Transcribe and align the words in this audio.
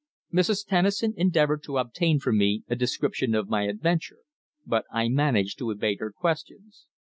Mrs. 0.33 0.65
Tennison 0.65 1.13
endeavoured 1.15 1.61
to 1.61 1.77
obtain 1.77 2.17
from 2.19 2.35
me 2.39 2.63
a 2.67 2.75
description 2.75 3.35
of 3.35 3.49
my 3.49 3.67
adventure, 3.67 4.21
but 4.65 4.85
I 4.91 5.09
managed 5.09 5.59
to 5.59 5.69
evade 5.69 5.99
her 5.99 6.11
questions. 6.11 6.87